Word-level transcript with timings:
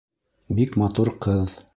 Бик 0.59 0.77
матур 0.83 1.11
ҡыҙ. 1.27 1.55